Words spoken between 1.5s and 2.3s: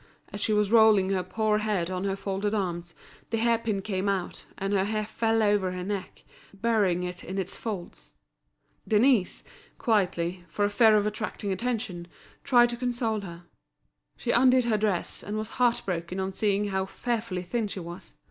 head on her